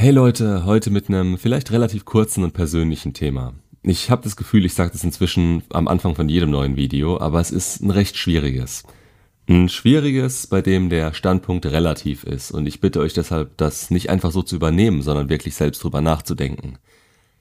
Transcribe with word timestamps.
Hey 0.00 0.12
Leute, 0.12 0.64
heute 0.64 0.90
mit 0.90 1.10
einem 1.10 1.36
vielleicht 1.36 1.72
relativ 1.72 2.06
kurzen 2.06 2.42
und 2.42 2.54
persönlichen 2.54 3.12
Thema. 3.12 3.52
Ich 3.82 4.10
habe 4.10 4.22
das 4.22 4.34
Gefühl, 4.34 4.64
ich 4.64 4.72
sage 4.72 4.92
das 4.92 5.04
inzwischen 5.04 5.62
am 5.74 5.88
Anfang 5.88 6.14
von 6.14 6.26
jedem 6.30 6.48
neuen 6.48 6.76
Video, 6.76 7.20
aber 7.20 7.38
es 7.38 7.50
ist 7.50 7.82
ein 7.82 7.90
recht 7.90 8.16
schwieriges. 8.16 8.84
Ein 9.46 9.68
schwieriges, 9.68 10.46
bei 10.46 10.62
dem 10.62 10.88
der 10.88 11.12
Standpunkt 11.12 11.66
relativ 11.66 12.24
ist 12.24 12.50
und 12.50 12.64
ich 12.64 12.80
bitte 12.80 13.00
euch 13.00 13.12
deshalb, 13.12 13.58
das 13.58 13.90
nicht 13.90 14.08
einfach 14.08 14.30
so 14.30 14.42
zu 14.42 14.56
übernehmen, 14.56 15.02
sondern 15.02 15.28
wirklich 15.28 15.54
selbst 15.54 15.84
drüber 15.84 16.00
nachzudenken. 16.00 16.78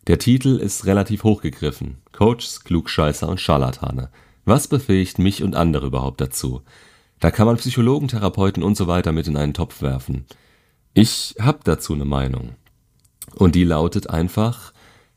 Der 0.08 0.20
Titel 0.20 0.58
ist 0.58 0.86
relativ 0.86 1.24
hochgegriffen. 1.24 2.00
Coaches, 2.12 2.66
Klugscheißer 2.66 3.30
und 3.30 3.40
Scharlatane. 3.40 4.10
Was 4.44 4.68
befähigt 4.68 5.18
mich 5.18 5.44
und 5.44 5.56
andere 5.56 5.88
überhaupt 5.88 6.20
dazu? 6.20 6.64
Da 7.22 7.32
kann 7.32 7.48
man 7.48 7.56
Psychologen, 7.56 8.10
Therapeuten 8.10 8.64
und 8.64 8.76
so 8.76 8.88
weiter 8.88 9.14
mit 9.14 9.30
in 9.30 9.38
einen 9.38 9.54
Topf 9.54 9.82
werfen. 9.82 10.26
Ich 11.02 11.36
habe 11.40 11.60
dazu 11.64 11.94
eine 11.94 12.04
Meinung. 12.04 12.56
Und 13.36 13.56
die 13.56 13.64
lautet 13.64 14.10
einfach, 14.10 14.74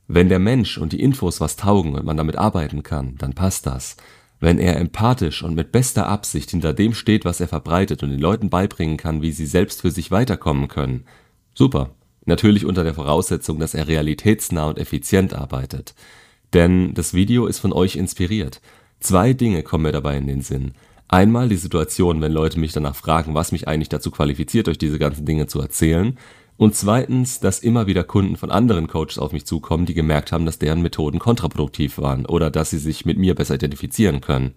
wenn 0.06 0.28
der 0.28 0.38
Mensch 0.38 0.78
und 0.78 0.92
die 0.92 1.02
Infos 1.02 1.40
was 1.40 1.56
taugen 1.56 1.96
und 1.96 2.04
man 2.04 2.16
damit 2.16 2.36
arbeiten 2.36 2.84
kann, 2.84 3.16
dann 3.18 3.32
passt 3.32 3.66
das. 3.66 3.96
Wenn 4.38 4.58
er 4.58 4.76
empathisch 4.76 5.42
und 5.42 5.56
mit 5.56 5.72
bester 5.72 6.06
Absicht 6.06 6.52
hinter 6.52 6.72
dem 6.72 6.94
steht, 6.94 7.24
was 7.24 7.40
er 7.40 7.48
verbreitet 7.48 8.04
und 8.04 8.10
den 8.10 8.20
Leuten 8.20 8.48
beibringen 8.48 8.96
kann, 8.96 9.22
wie 9.22 9.32
sie 9.32 9.44
selbst 9.44 9.80
für 9.80 9.90
sich 9.90 10.12
weiterkommen 10.12 10.68
können, 10.68 11.04
super. 11.52 11.90
Natürlich 12.26 12.64
unter 12.64 12.84
der 12.84 12.94
Voraussetzung, 12.94 13.58
dass 13.58 13.74
er 13.74 13.88
realitätsnah 13.88 14.66
und 14.66 14.78
effizient 14.78 15.34
arbeitet. 15.34 15.96
Denn 16.52 16.94
das 16.94 17.12
Video 17.12 17.46
ist 17.46 17.58
von 17.58 17.72
euch 17.72 17.96
inspiriert. 17.96 18.60
Zwei 19.00 19.32
Dinge 19.32 19.64
kommen 19.64 19.82
mir 19.82 19.90
dabei 19.90 20.16
in 20.16 20.28
den 20.28 20.42
Sinn. 20.42 20.74
Einmal 21.12 21.50
die 21.50 21.56
Situation, 21.56 22.22
wenn 22.22 22.32
Leute 22.32 22.58
mich 22.58 22.72
danach 22.72 22.96
fragen, 22.96 23.34
was 23.34 23.52
mich 23.52 23.68
eigentlich 23.68 23.90
dazu 23.90 24.10
qualifiziert, 24.10 24.66
euch 24.66 24.78
diese 24.78 24.98
ganzen 24.98 25.26
Dinge 25.26 25.46
zu 25.46 25.60
erzählen. 25.60 26.18
Und 26.56 26.74
zweitens, 26.74 27.38
dass 27.38 27.58
immer 27.58 27.86
wieder 27.86 28.02
Kunden 28.02 28.38
von 28.38 28.50
anderen 28.50 28.86
Coaches 28.86 29.18
auf 29.18 29.32
mich 29.32 29.44
zukommen, 29.44 29.84
die 29.84 29.92
gemerkt 29.92 30.32
haben, 30.32 30.46
dass 30.46 30.58
deren 30.58 30.80
Methoden 30.80 31.18
kontraproduktiv 31.18 31.98
waren 31.98 32.24
oder 32.24 32.50
dass 32.50 32.70
sie 32.70 32.78
sich 32.78 33.04
mit 33.04 33.18
mir 33.18 33.34
besser 33.34 33.56
identifizieren 33.56 34.22
können. 34.22 34.54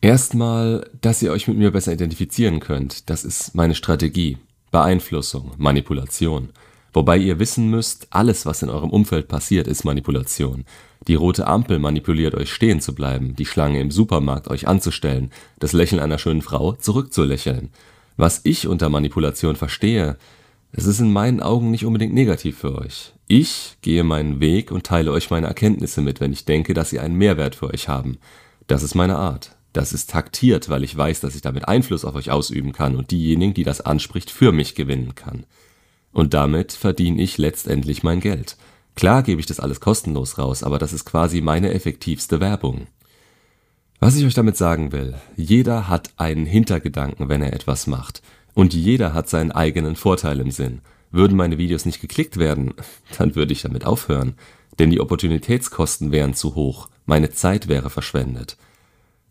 Erstmal, 0.00 0.88
dass 1.02 1.20
ihr 1.20 1.30
euch 1.30 1.46
mit 1.46 1.58
mir 1.58 1.72
besser 1.72 1.92
identifizieren 1.92 2.58
könnt, 2.58 3.10
das 3.10 3.22
ist 3.22 3.54
meine 3.54 3.74
Strategie. 3.74 4.38
Beeinflussung, 4.70 5.52
Manipulation. 5.58 6.48
Wobei 6.94 7.18
ihr 7.18 7.38
wissen 7.38 7.68
müsst, 7.68 8.06
alles, 8.08 8.46
was 8.46 8.62
in 8.62 8.70
eurem 8.70 8.88
Umfeld 8.88 9.28
passiert, 9.28 9.68
ist 9.68 9.84
Manipulation. 9.84 10.64
Die 11.06 11.14
rote 11.14 11.46
Ampel 11.46 11.78
manipuliert 11.78 12.34
euch 12.34 12.52
stehen 12.52 12.80
zu 12.80 12.94
bleiben, 12.94 13.36
die 13.36 13.46
Schlange 13.46 13.80
im 13.80 13.90
Supermarkt 13.90 14.48
euch 14.48 14.66
anzustellen, 14.66 15.30
das 15.58 15.72
Lächeln 15.72 16.00
einer 16.00 16.18
schönen 16.18 16.42
Frau 16.42 16.72
zurückzulächeln. 16.72 17.70
Was 18.16 18.40
ich 18.44 18.68
unter 18.68 18.88
Manipulation 18.88 19.56
verstehe, 19.56 20.16
es 20.72 20.86
ist 20.86 21.00
in 21.00 21.12
meinen 21.12 21.40
Augen 21.40 21.70
nicht 21.70 21.84
unbedingt 21.84 22.14
negativ 22.14 22.58
für 22.58 22.76
euch. 22.76 23.12
Ich 23.28 23.76
gehe 23.82 24.02
meinen 24.02 24.40
Weg 24.40 24.70
und 24.70 24.84
teile 24.84 25.12
euch 25.12 25.30
meine 25.30 25.46
Erkenntnisse 25.46 26.00
mit, 26.00 26.20
wenn 26.20 26.32
ich 26.32 26.46
denke, 26.46 26.74
dass 26.74 26.90
sie 26.90 27.00
einen 27.00 27.16
Mehrwert 27.16 27.54
für 27.54 27.72
euch 27.72 27.88
haben. 27.88 28.18
Das 28.66 28.82
ist 28.82 28.94
meine 28.94 29.16
Art. 29.16 29.56
Das 29.72 29.92
ist 29.92 30.10
taktiert, 30.10 30.68
weil 30.68 30.84
ich 30.84 30.96
weiß, 30.96 31.20
dass 31.20 31.34
ich 31.34 31.42
damit 31.42 31.68
Einfluss 31.68 32.04
auf 32.04 32.14
euch 32.14 32.30
ausüben 32.30 32.72
kann 32.72 32.96
und 32.96 33.10
diejenigen, 33.10 33.54
die 33.54 33.64
das 33.64 33.80
anspricht, 33.80 34.30
für 34.30 34.52
mich 34.52 34.74
gewinnen 34.74 35.14
kann. 35.14 35.44
Und 36.12 36.32
damit 36.32 36.72
verdiene 36.72 37.20
ich 37.20 37.38
letztendlich 37.38 38.02
mein 38.02 38.20
Geld. 38.20 38.56
Klar 38.94 39.22
gebe 39.22 39.40
ich 39.40 39.46
das 39.46 39.60
alles 39.60 39.80
kostenlos 39.80 40.38
raus, 40.38 40.62
aber 40.62 40.78
das 40.78 40.92
ist 40.92 41.04
quasi 41.04 41.40
meine 41.40 41.72
effektivste 41.72 42.40
Werbung. 42.40 42.86
Was 44.00 44.16
ich 44.16 44.24
euch 44.24 44.34
damit 44.34 44.56
sagen 44.56 44.92
will, 44.92 45.14
jeder 45.36 45.88
hat 45.88 46.10
einen 46.16 46.46
Hintergedanken, 46.46 47.28
wenn 47.28 47.42
er 47.42 47.52
etwas 47.52 47.86
macht. 47.86 48.22
Und 48.52 48.72
jeder 48.72 49.14
hat 49.14 49.28
seinen 49.28 49.50
eigenen 49.50 49.96
Vorteil 49.96 50.40
im 50.40 50.50
Sinn. 50.50 50.80
Würden 51.10 51.36
meine 51.36 51.58
Videos 51.58 51.86
nicht 51.86 52.00
geklickt 52.00 52.36
werden, 52.36 52.74
dann 53.18 53.34
würde 53.34 53.52
ich 53.52 53.62
damit 53.62 53.84
aufhören. 53.86 54.34
Denn 54.78 54.90
die 54.90 55.00
Opportunitätskosten 55.00 56.12
wären 56.12 56.34
zu 56.34 56.54
hoch, 56.54 56.88
meine 57.06 57.30
Zeit 57.30 57.68
wäre 57.68 57.90
verschwendet. 57.90 58.56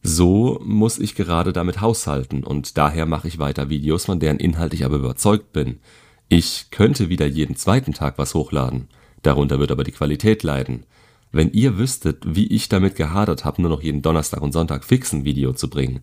So 0.02 0.60
muss 0.64 1.00
ich 1.00 1.16
gerade 1.16 1.54
damit 1.54 1.80
haushalten 1.80 2.44
und 2.44 2.78
daher 2.78 3.06
mache 3.06 3.28
ich 3.28 3.40
weiter 3.40 3.70
Videos, 3.70 4.06
von 4.06 4.20
deren 4.20 4.38
Inhalt 4.38 4.74
ich 4.74 4.84
aber 4.84 4.98
überzeugt 4.98 5.54
bin. 5.54 5.80
Ich 6.28 6.68
könnte 6.72 7.10
wieder 7.10 7.26
jeden 7.26 7.56
zweiten 7.56 7.94
Tag 7.94 8.18
was 8.18 8.34
hochladen, 8.34 8.90
darunter 9.24 9.60
wird 9.60 9.72
aber 9.72 9.84
die 9.84 9.92
Qualität 9.92 10.44
leiden. 10.44 10.86
Wenn 11.32 11.52
ihr 11.52 11.78
wüsstet, 11.78 12.24
wie 12.28 12.48
ich 12.48 12.70
damit 12.70 12.96
gehadert 12.96 13.44
habe, 13.44 13.62
nur 13.62 13.72
noch 13.72 13.82
jeden 13.82 14.04
Donnerstag 14.04 14.42
und 14.42 14.52
Sonntag 14.52 14.84
fix 14.84 15.12
ein 15.14 15.26
Video 15.26 15.54
zu 15.54 15.70
bringen. 15.70 16.02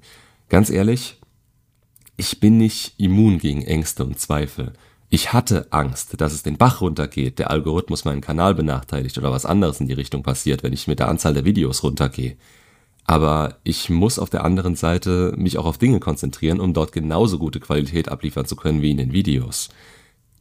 Ganz 0.48 0.70
ehrlich, 0.70 1.18
ich 2.16 2.40
bin 2.40 2.58
nicht 2.58 2.94
immun 2.98 3.38
gegen 3.38 3.62
Ängste 3.62 4.04
und 4.04 4.18
Zweifel. 4.18 4.72
Ich 5.08 5.32
hatte 5.32 5.68
Angst, 5.70 6.20
dass 6.20 6.32
es 6.32 6.42
den 6.42 6.56
Bach 6.56 6.80
runtergeht, 6.80 7.38
der 7.38 7.50
Algorithmus 7.50 8.04
meinen 8.04 8.20
Kanal 8.20 8.54
benachteiligt 8.54 9.18
oder 9.18 9.32
was 9.32 9.46
anderes 9.46 9.80
in 9.80 9.86
die 9.86 9.94
Richtung 9.94 10.22
passiert, 10.22 10.62
wenn 10.62 10.72
ich 10.72 10.86
mit 10.86 10.98
der 10.98 11.08
Anzahl 11.08 11.34
der 11.34 11.44
Videos 11.44 11.82
runtergehe. 11.82 12.36
Aber 13.06 13.56
ich 13.64 13.90
muss 13.90 14.18
auf 14.18 14.30
der 14.30 14.44
anderen 14.44 14.76
Seite 14.76 15.32
mich 15.36 15.58
auch 15.58 15.64
auf 15.64 15.78
Dinge 15.78 15.98
konzentrieren, 15.98 16.60
um 16.60 16.74
dort 16.74 16.92
genauso 16.92 17.38
gute 17.38 17.58
Qualität 17.58 18.08
abliefern 18.08 18.46
zu 18.46 18.54
können 18.54 18.82
wie 18.82 18.90
in 18.92 18.98
den 18.98 19.12
Videos. 19.12 19.70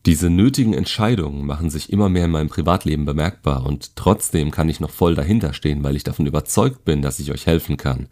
Diese 0.06 0.30
nötigen 0.30 0.74
Entscheidungen 0.74 1.46
machen 1.46 1.70
sich 1.70 1.92
immer 1.92 2.08
mehr 2.08 2.26
in 2.26 2.32
meinem 2.32 2.50
Privatleben 2.50 3.06
bemerkbar 3.06 3.66
und 3.66 3.96
trotzdem 3.96 4.50
kann 4.50 4.70
ich 4.70 4.80
noch 4.80 4.92
voll 4.92 5.14
dahinter 5.14 5.54
stehen, 5.54 5.84
weil 5.84 5.96
ich 5.96 6.04
davon 6.04 6.26
überzeugt 6.26 6.86
bin, 6.86 7.02
dass 7.02 7.20
ich 7.20 7.32
euch 7.32 7.46
helfen 7.46 7.76
kann. 7.76 8.08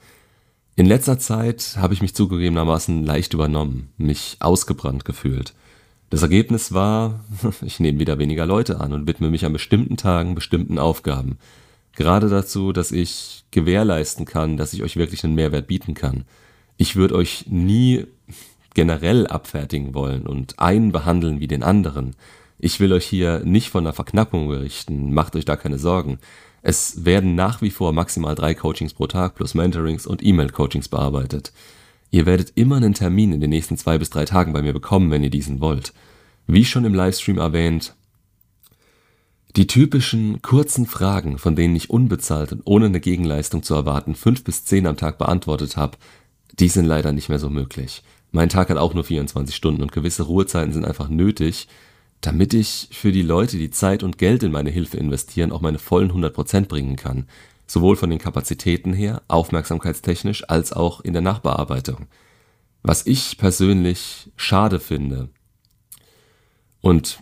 In 0.75 0.86
letzter 0.86 1.18
Zeit 1.18 1.75
habe 1.78 1.94
ich 1.94 2.02
mich 2.02 2.14
zugegebenermaßen 2.14 3.03
leicht 3.03 3.34
übernommen, 3.34 3.90
mich 3.98 4.38
ausgebrannt 4.40 5.06
gefühlt. 5.06 5.53
Das 6.09 6.22
Ergebnis 6.22 6.74
war, 6.74 7.24
ich 7.62 7.80
nehme 7.80 8.00
wieder 8.00 8.19
weniger 8.19 8.46
Leute 8.46 8.80
an 8.80 8.94
und 8.94 9.08
widme 9.08 9.30
mich 9.30 9.46
an 9.46 9.54
bestimmten 9.54 9.98
Tagen 9.98 10.36
bestimmten 10.36 10.80
Aufgaben. 10.80 11.38
Gerade 11.96 12.30
dazu, 12.30 12.74
dass 12.74 12.92
ich 12.92 13.46
gewährleisten 13.52 14.25
kann, 14.25 14.58
dass 14.58 14.74
ich 14.74 14.84
euch 14.84 14.98
wirklich 14.98 15.24
einen 15.24 15.36
Mehrwert 15.36 15.68
bieten 15.68 15.96
kann. 15.96 16.25
Ich 16.78 16.96
würde 16.96 17.16
euch 17.16 17.46
nie 17.48 18.06
generell 18.74 19.28
abfertigen 19.28 19.94
wollen 19.94 20.28
und 20.28 20.60
einen 20.60 20.92
behandeln 20.92 21.40
wie 21.40 21.48
den 21.48 21.64
anderen. 21.64 22.16
Ich 22.60 22.80
will 22.80 22.94
euch 22.94 23.06
hier 23.06 23.42
nicht 23.44 23.70
von 23.70 23.86
einer 23.86 23.94
Verknappung 23.94 24.48
berichten, 24.48 25.14
macht 25.14 25.36
euch 25.36 25.46
da 25.46 25.56
keine 25.56 25.78
Sorgen. 25.78 26.20
Es 26.62 27.06
werden 27.06 27.36
nach 27.36 27.62
wie 27.62 27.70
vor 27.70 27.94
maximal 27.94 28.36
drei 28.36 28.54
Coachings 28.54 28.94
pro 28.94 29.08
Tag 29.08 29.36
plus 29.36 29.54
Mentorings 29.54 30.08
und 30.08 30.24
E-Mail-Coachings 30.24 30.90
bearbeitet. 30.90 31.54
Ihr 32.10 32.26
werdet 32.26 32.54
immer 32.56 32.78
einen 32.78 32.94
Termin 32.94 33.34
in 33.34 33.42
den 33.42 33.50
nächsten 33.50 33.78
zwei 33.78 33.98
bis 33.98 34.10
drei 34.10 34.26
Tagen 34.26 34.54
bei 34.54 34.62
mir 34.62 34.74
bekommen, 34.74 35.12
wenn 35.12 35.24
ihr 35.24 35.30
diesen 35.30 35.60
wollt. 35.60 35.94
Wie 36.48 36.66
schon 36.66 36.86
im 36.86 36.94
Livestream 36.94 37.38
erwähnt, 37.38 37.96
die 39.56 39.68
typischen 39.68 40.42
kurzen 40.42 40.86
Fragen, 40.86 41.38
von 41.38 41.56
denen 41.56 41.76
ich 41.76 41.90
unbezahlt 41.90 42.52
und 42.52 42.62
ohne 42.66 42.86
eine 42.86 43.00
Gegenleistung 43.00 43.64
zu 43.64 43.74
erwarten 43.74 44.16
fünf 44.16 44.44
bis 44.44 44.66
zehn 44.66 44.88
am 44.88 44.98
Tag 44.98 45.18
beantwortet 45.18 45.78
habe, 45.78 45.98
die 46.60 46.70
sind 46.70 46.86
leider 46.86 47.12
nicht 47.12 47.30
mehr 47.30 47.40
so 47.40 47.50
möglich. 47.50 48.04
Mein 48.32 48.50
Tag 48.50 48.70
hat 48.70 48.78
auch 48.78 48.94
nur 48.94 49.04
24 49.04 49.56
Stunden 49.56 49.82
und 49.82 49.92
gewisse 49.92 50.24
Ruhezeiten 50.24 50.74
sind 50.74 50.86
einfach 50.86 51.10
nötig, 51.10 51.68
damit 52.22 52.54
ich 52.54 52.90
für 52.92 53.12
die 53.12 53.22
Leute, 53.22 53.58
die 53.58 53.70
Zeit 53.70 54.04
und 54.04 54.18
Geld 54.18 54.44
in 54.44 54.52
meine 54.52 54.70
Hilfe 54.70 54.98
investieren, 54.98 55.52
auch 55.52 55.62
meine 55.62 55.80
vollen 55.80 56.12
100% 56.12 56.68
bringen 56.68 56.96
kann. 56.96 57.28
Sowohl 57.68 57.96
von 57.96 58.10
den 58.10 58.20
Kapazitäten 58.20 58.94
her, 58.94 59.22
aufmerksamkeitstechnisch, 59.28 60.50
als 60.50 60.74
auch 60.74 61.02
in 61.02 61.14
der 61.14 61.22
Nachbearbeitung. 61.22 62.08
Was 62.82 63.06
ich 63.06 63.38
persönlich 63.38 64.32
schade 64.36 64.80
finde 64.80 65.30
und 66.82 67.20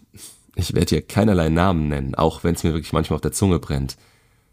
ich 0.56 0.74
werde 0.74 0.90
hier 0.90 1.02
keinerlei 1.02 1.50
Namen 1.50 1.88
nennen, 1.88 2.16
auch 2.16 2.44
wenn 2.44 2.56
es 2.56 2.64
mir 2.64 2.74
wirklich 2.74 2.94
manchmal 2.94 3.16
auf 3.16 3.22
der 3.22 3.32
Zunge 3.32 3.60
brennt. 3.60 3.98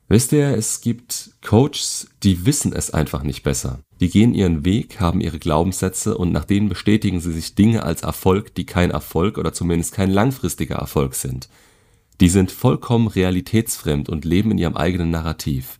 Wisst 0.08 0.32
ihr, 0.32 0.56
es 0.56 0.80
gibt 0.80 1.30
Coaches, 1.42 2.08
die 2.22 2.44
wissen 2.44 2.72
es 2.72 2.90
einfach 2.90 3.22
nicht 3.22 3.42
besser. 3.42 3.80
Die 4.02 4.10
gehen 4.10 4.34
ihren 4.34 4.64
Weg, 4.64 4.98
haben 4.98 5.20
ihre 5.20 5.38
Glaubenssätze 5.38 6.18
und 6.18 6.32
nach 6.32 6.44
denen 6.44 6.68
bestätigen 6.68 7.20
sie 7.20 7.30
sich 7.30 7.54
Dinge 7.54 7.84
als 7.84 8.02
Erfolg, 8.02 8.52
die 8.56 8.66
kein 8.66 8.90
Erfolg 8.90 9.38
oder 9.38 9.52
zumindest 9.52 9.94
kein 9.94 10.10
langfristiger 10.10 10.74
Erfolg 10.74 11.14
sind. 11.14 11.48
Die 12.20 12.28
sind 12.28 12.50
vollkommen 12.50 13.06
realitätsfremd 13.06 14.08
und 14.08 14.24
leben 14.24 14.50
in 14.50 14.58
ihrem 14.58 14.76
eigenen 14.76 15.10
Narrativ. 15.10 15.78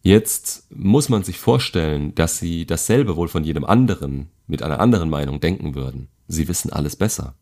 Jetzt 0.00 0.74
muss 0.74 1.10
man 1.10 1.22
sich 1.22 1.38
vorstellen, 1.38 2.14
dass 2.14 2.38
sie 2.38 2.64
dasselbe 2.64 3.14
wohl 3.16 3.28
von 3.28 3.44
jedem 3.44 3.66
anderen 3.66 4.30
mit 4.46 4.62
einer 4.62 4.80
anderen 4.80 5.10
Meinung 5.10 5.38
denken 5.38 5.74
würden. 5.74 6.08
Sie 6.28 6.48
wissen 6.48 6.72
alles 6.72 6.96
besser. 6.96 7.34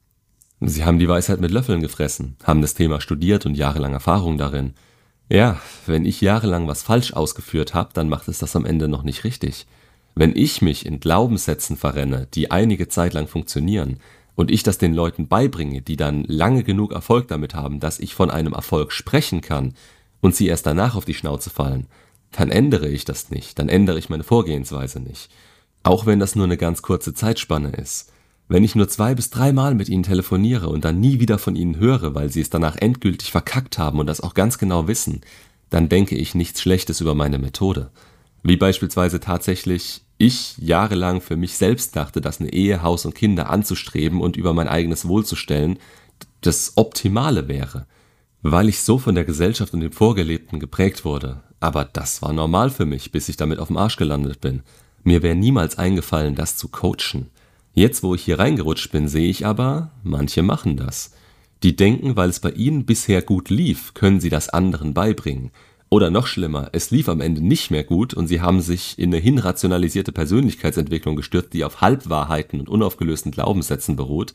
Sie 0.60 0.84
haben 0.84 0.98
die 0.98 1.08
Weisheit 1.08 1.40
mit 1.40 1.52
Löffeln 1.52 1.80
gefressen, 1.80 2.34
haben 2.42 2.60
das 2.60 2.74
Thema 2.74 3.00
studiert 3.00 3.46
und 3.46 3.54
jahrelang 3.54 3.92
Erfahrung 3.92 4.36
darin. 4.36 4.74
Ja, 5.28 5.60
wenn 5.86 6.04
ich 6.04 6.20
jahrelang 6.20 6.66
was 6.66 6.82
falsch 6.82 7.12
ausgeführt 7.12 7.72
habe, 7.72 7.90
dann 7.94 8.08
macht 8.08 8.26
es 8.26 8.40
das 8.40 8.56
am 8.56 8.64
Ende 8.64 8.88
noch 8.88 9.04
nicht 9.04 9.22
richtig. 9.22 9.68
Wenn 10.18 10.34
ich 10.34 10.62
mich 10.62 10.84
in 10.84 10.98
Glaubenssätzen 10.98 11.76
verrenne, 11.76 12.26
die 12.34 12.50
einige 12.50 12.88
Zeit 12.88 13.12
lang 13.14 13.28
funktionieren, 13.28 14.00
und 14.34 14.50
ich 14.50 14.64
das 14.64 14.76
den 14.76 14.92
Leuten 14.92 15.28
beibringe, 15.28 15.80
die 15.80 15.94
dann 15.96 16.24
lange 16.24 16.64
genug 16.64 16.92
Erfolg 16.92 17.28
damit 17.28 17.54
haben, 17.54 17.78
dass 17.78 18.00
ich 18.00 18.16
von 18.16 18.28
einem 18.28 18.52
Erfolg 18.52 18.90
sprechen 18.90 19.42
kann, 19.42 19.74
und 20.20 20.34
sie 20.34 20.48
erst 20.48 20.66
danach 20.66 20.96
auf 20.96 21.04
die 21.04 21.14
Schnauze 21.14 21.50
fallen, 21.50 21.86
dann 22.32 22.50
ändere 22.50 22.88
ich 22.88 23.04
das 23.04 23.30
nicht, 23.30 23.60
dann 23.60 23.68
ändere 23.68 23.96
ich 23.96 24.08
meine 24.08 24.24
Vorgehensweise 24.24 24.98
nicht. 24.98 25.30
Auch 25.84 26.04
wenn 26.04 26.18
das 26.18 26.34
nur 26.34 26.46
eine 26.46 26.56
ganz 26.56 26.82
kurze 26.82 27.14
Zeitspanne 27.14 27.70
ist. 27.70 28.12
Wenn 28.48 28.64
ich 28.64 28.74
nur 28.74 28.88
zwei 28.88 29.14
bis 29.14 29.30
dreimal 29.30 29.76
mit 29.76 29.88
ihnen 29.88 30.02
telefoniere 30.02 30.68
und 30.68 30.84
dann 30.84 30.98
nie 30.98 31.20
wieder 31.20 31.38
von 31.38 31.54
ihnen 31.54 31.76
höre, 31.76 32.16
weil 32.16 32.28
sie 32.28 32.40
es 32.40 32.50
danach 32.50 32.74
endgültig 32.74 33.30
verkackt 33.30 33.78
haben 33.78 34.00
und 34.00 34.08
das 34.08 34.20
auch 34.20 34.34
ganz 34.34 34.58
genau 34.58 34.88
wissen, 34.88 35.20
dann 35.70 35.88
denke 35.88 36.16
ich 36.16 36.34
nichts 36.34 36.60
Schlechtes 36.60 37.00
über 37.00 37.14
meine 37.14 37.38
Methode. 37.38 37.92
Wie 38.42 38.56
beispielsweise 38.56 39.20
tatsächlich 39.20 40.02
ich 40.18 40.58
jahrelang 40.58 41.20
für 41.20 41.36
mich 41.36 41.56
selbst 41.56 41.94
dachte, 41.96 42.20
dass 42.20 42.40
eine 42.40 42.52
Ehe, 42.52 42.82
Haus 42.82 43.06
und 43.06 43.14
Kinder 43.14 43.50
anzustreben 43.50 44.20
und 44.20 44.36
über 44.36 44.52
mein 44.52 44.68
eigenes 44.68 45.06
Wohl 45.06 45.24
zu 45.24 45.36
stellen 45.36 45.78
das 46.40 46.76
Optimale 46.76 47.48
wäre, 47.48 47.86
weil 48.42 48.68
ich 48.68 48.80
so 48.80 48.98
von 48.98 49.14
der 49.14 49.24
Gesellschaft 49.24 49.74
und 49.74 49.80
dem 49.80 49.92
Vorgelebten 49.92 50.60
geprägt 50.60 51.04
wurde. 51.04 51.42
Aber 51.60 51.84
das 51.84 52.22
war 52.22 52.32
normal 52.32 52.70
für 52.70 52.86
mich, 52.86 53.10
bis 53.10 53.28
ich 53.28 53.36
damit 53.36 53.58
auf 53.58 53.68
dem 53.68 53.76
Arsch 53.76 53.96
gelandet 53.96 54.40
bin. 54.40 54.62
Mir 55.02 55.22
wäre 55.22 55.34
niemals 55.34 55.78
eingefallen, 55.78 56.34
das 56.34 56.56
zu 56.56 56.68
coachen. 56.68 57.30
Jetzt, 57.74 58.02
wo 58.02 58.14
ich 58.14 58.24
hier 58.24 58.38
reingerutscht 58.38 58.90
bin, 58.92 59.08
sehe 59.08 59.28
ich 59.28 59.46
aber, 59.46 59.90
manche 60.02 60.42
machen 60.42 60.76
das. 60.76 61.12
Die 61.62 61.74
denken, 61.74 62.16
weil 62.16 62.30
es 62.30 62.40
bei 62.40 62.50
ihnen 62.50 62.86
bisher 62.86 63.22
gut 63.22 63.50
lief, 63.50 63.94
können 63.94 64.20
sie 64.20 64.30
das 64.30 64.48
anderen 64.48 64.94
beibringen. 64.94 65.50
Oder 65.90 66.10
noch 66.10 66.26
schlimmer, 66.26 66.68
es 66.72 66.90
lief 66.90 67.08
am 67.08 67.22
Ende 67.22 67.40
nicht 67.40 67.70
mehr 67.70 67.84
gut 67.84 68.12
und 68.12 68.26
sie 68.26 68.42
haben 68.42 68.60
sich 68.60 68.98
in 68.98 69.08
eine 69.08 69.22
hinrationalisierte 69.22 70.12
Persönlichkeitsentwicklung 70.12 71.16
gestürzt, 71.16 71.54
die 71.54 71.64
auf 71.64 71.80
Halbwahrheiten 71.80 72.60
und 72.60 72.68
unaufgelösten 72.68 73.32
Glaubenssätzen 73.32 73.96
beruht, 73.96 74.34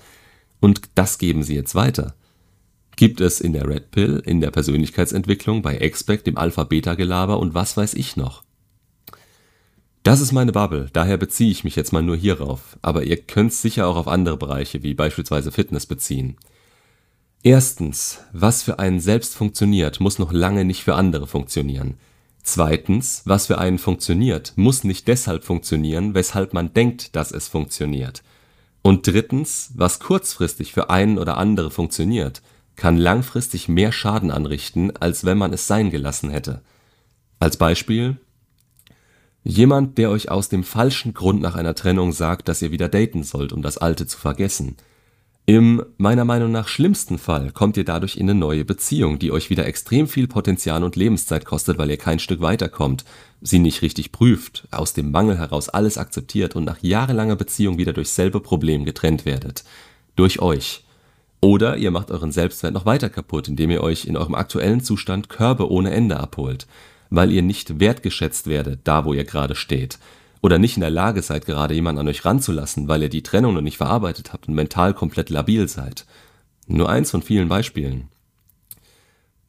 und 0.59 0.81
das 0.95 1.17
geben 1.17 1.43
sie 1.43 1.55
jetzt 1.55 1.75
weiter. 1.75 2.15
Gibt 2.95 3.21
es 3.21 3.41
in 3.41 3.53
der 3.53 3.67
Red 3.67 3.91
Pill, 3.91 4.21
in 4.25 4.39
der 4.39 4.49
Persönlichkeitsentwicklung, 4.49 5.61
bei 5.61 5.77
Expect, 5.77 6.25
dem 6.25 6.37
Alpha-Beta-Gelaber 6.37 7.37
und 7.37 7.53
was 7.53 7.75
weiß 7.75 7.93
ich 7.95 8.15
noch. 8.15 8.43
Das 10.03 10.21
ist 10.21 10.31
meine 10.31 10.51
Bubble, 10.51 10.89
daher 10.91 11.17
beziehe 11.17 11.51
ich 11.51 11.63
mich 11.63 11.75
jetzt 11.75 11.93
mal 11.93 12.03
nur 12.03 12.15
hierauf, 12.15 12.77
aber 12.81 13.03
ihr 13.03 13.17
könnt 13.17 13.53
sicher 13.53 13.87
auch 13.87 13.95
auf 13.95 14.07
andere 14.07 14.37
Bereiche 14.37 14.83
wie 14.83 14.93
beispielsweise 14.93 15.51
Fitness 15.51 15.85
beziehen. 15.85 16.35
Erstens, 17.45 18.21
was 18.31 18.63
für 18.63 18.79
einen 18.79 19.01
selbst 19.01 19.35
funktioniert, 19.35 19.99
muss 19.99 20.17
noch 20.17 20.31
lange 20.31 20.63
nicht 20.63 20.85
für 20.85 20.95
andere 20.95 21.27
funktionieren. 21.27 21.95
Zweitens, 22.41 23.21
was 23.25 23.47
für 23.47 23.57
einen 23.57 23.79
funktioniert, 23.79 24.53
muss 24.55 24.85
nicht 24.85 25.09
deshalb 25.09 25.43
funktionieren, 25.43 26.13
weshalb 26.13 26.53
man 26.53 26.73
denkt, 26.73 27.17
dass 27.17 27.33
es 27.33 27.49
funktioniert. 27.49 28.23
Und 28.81 29.07
drittens, 29.07 29.71
was 29.75 29.99
kurzfristig 29.99 30.71
für 30.71 30.89
einen 30.89 31.17
oder 31.17 31.37
andere 31.37 31.69
funktioniert, 31.69 32.41
kann 32.77 32.95
langfristig 32.95 33.67
mehr 33.67 33.91
Schaden 33.91 34.31
anrichten, 34.31 34.95
als 34.95 35.25
wenn 35.25 35.37
man 35.37 35.51
es 35.51 35.67
sein 35.67 35.89
gelassen 35.89 36.29
hätte. 36.29 36.61
Als 37.39 37.57
Beispiel 37.57 38.17
Jemand, 39.45 39.97
der 39.97 40.09
euch 40.09 40.31
aus 40.31 40.47
dem 40.47 40.63
falschen 40.63 41.13
Grund 41.13 41.41
nach 41.41 41.55
einer 41.55 41.75
Trennung 41.75 42.13
sagt, 42.13 42.47
dass 42.47 42.61
ihr 42.61 42.71
wieder 42.71 42.87
daten 42.87 43.23
sollt, 43.23 43.51
um 43.51 43.61
das 43.61 43.77
Alte 43.77 44.07
zu 44.07 44.17
vergessen. 44.17 44.77
Im 45.45 45.83
meiner 45.97 46.23
Meinung 46.23 46.51
nach 46.51 46.69
schlimmsten 46.69 47.17
Fall 47.17 47.51
kommt 47.51 47.75
ihr 47.75 47.83
dadurch 47.83 48.15
in 48.15 48.29
eine 48.29 48.39
neue 48.39 48.63
Beziehung, 48.63 49.19
die 49.19 49.31
euch 49.31 49.49
wieder 49.49 49.65
extrem 49.65 50.07
viel 50.07 50.27
Potenzial 50.27 50.83
und 50.83 50.95
Lebenszeit 50.95 51.43
kostet, 51.43 51.77
weil 51.77 51.89
ihr 51.89 51.97
kein 51.97 52.19
Stück 52.19 52.39
weiterkommt, 52.39 53.03
sie 53.41 53.59
nicht 53.59 53.81
richtig 53.81 54.13
prüft, 54.13 54.67
aus 54.71 54.93
dem 54.93 55.11
Mangel 55.11 55.37
heraus 55.37 55.67
alles 55.67 55.97
akzeptiert 55.97 56.55
und 56.55 56.63
nach 56.63 56.81
jahrelanger 56.81 57.35
Beziehung 57.35 57.77
wieder 57.77 57.91
durch 57.91 58.09
selbe 58.09 58.39
Problem 58.39 58.85
getrennt 58.85 59.25
werdet. 59.25 59.65
Durch 60.15 60.41
euch. 60.41 60.85
Oder 61.41 61.75
ihr 61.75 61.91
macht 61.91 62.09
euren 62.09 62.31
Selbstwert 62.31 62.73
noch 62.73 62.85
weiter 62.85 63.09
kaputt, 63.09 63.49
indem 63.49 63.69
ihr 63.69 63.83
euch 63.83 64.05
in 64.05 64.15
eurem 64.15 64.35
aktuellen 64.35 64.81
Zustand 64.81 65.27
Körbe 65.27 65.69
ohne 65.69 65.91
Ende 65.91 66.17
abholt 66.21 66.67
weil 67.15 67.31
ihr 67.31 67.43
nicht 67.43 67.79
wertgeschätzt 67.79 68.47
werdet, 68.47 68.81
da 68.85 69.05
wo 69.05 69.13
ihr 69.13 69.23
gerade 69.23 69.53
steht. 69.53 69.99
Oder 70.43 70.59
nicht 70.59 70.75
in 70.75 70.81
der 70.81 70.89
Lage 70.89 71.21
seid, 71.21 71.45
gerade 71.45 71.73
jemanden 71.73 72.01
an 72.01 72.07
euch 72.09 72.25
ranzulassen, 72.25 72.89
weil 72.89 73.01
ihr 73.01 73.09
die 73.09 73.23
Trennung 73.23 73.53
noch 73.53 73.61
nicht 73.61 73.77
verarbeitet 73.77 74.33
habt 74.33 74.49
und 74.49 74.55
mental 74.55 74.93
komplett 74.93 75.29
labil 75.29 75.69
seid. 75.69 76.05
Nur 76.67 76.89
eins 76.89 77.11
von 77.11 77.21
vielen 77.21 77.47
Beispielen. 77.47 78.09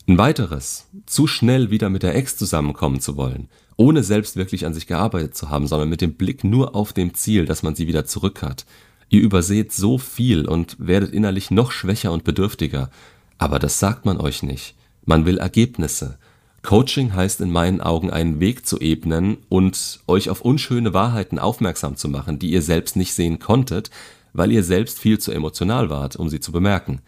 Ein 0.07 0.19
weiteres, 0.19 0.87
zu 1.05 1.27
schnell 1.27 1.73
wieder 1.73 1.91
mit 1.91 2.05
der 2.05 2.15
Ex 2.15 2.37
zusammenkommen 2.37 3.01
zu 3.01 3.17
wollen, 3.17 3.49
ohne 3.77 4.05
selbst 4.05 4.37
wirklich 4.37 4.67
an 4.67 4.75
sich 4.75 4.87
gearbeitet 4.87 5.37
zu 5.37 5.51
haben, 5.51 5.67
sondern 5.67 5.89
mit 5.89 6.01
dem 6.01 6.15
Blick 6.15 6.45
nur 6.45 6.77
auf 6.77 6.93
dem 6.93 7.13
Ziel, 7.15 7.45
dass 7.45 7.65
man 7.65 7.75
sie 7.75 7.89
wieder 7.89 8.05
zurück 8.05 8.43
hat. 8.43 8.65
Ihr 9.09 9.21
überseht 9.21 9.73
so 9.73 9.99
viel 9.99 10.47
und 10.47 10.77
werdet 10.79 11.13
innerlich 11.13 11.51
noch 11.51 11.73
schwächer 11.73 12.13
und 12.13 12.23
bedürftiger, 12.23 12.89
aber 13.37 13.59
das 13.59 13.81
sagt 13.81 14.05
man 14.05 14.21
euch 14.21 14.45
nicht. 14.45 14.77
Man 15.05 15.27
will 15.27 15.39
Ergebnisse. 15.39 16.19
Coaching 16.65 17.15
heißt 17.15 17.43
in 17.43 17.53
meinen 17.53 17.83
Augen 17.83 18.11
einen 18.11 18.41
Weg 18.41 18.67
zu 18.67 18.81
ebnen 18.81 19.37
und 19.51 20.01
euch 20.07 20.31
auf 20.31 20.41
unschöne 20.41 20.95
Wahrheiten 20.95 21.39
aufmerksam 21.39 21.97
zu 21.97 22.09
machen, 22.09 22.39
die 22.39 22.51
ihr 22.51 22.63
selbst 22.63 22.97
nicht 22.97 23.13
sehen 23.13 23.39
konntet, 23.39 23.91
weil 24.33 24.51
ihr 24.51 24.65
selbst 24.65 24.99
viel 24.99 25.19
zu 25.19 25.31
emotional 25.31 25.91
wart, 25.91 26.17
um 26.17 26.31
sie 26.31 26.41
zu 26.41 26.53
bemerken. 26.53 27.03